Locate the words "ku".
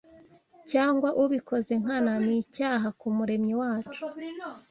2.99-3.07